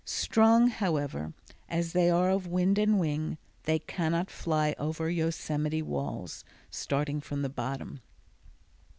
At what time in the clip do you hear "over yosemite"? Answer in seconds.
4.79-5.83